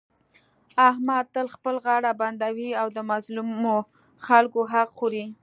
[0.89, 3.75] احمد تل خپله غاړه بندوي او د مظلومو
[4.27, 5.25] خلکو حق خوري.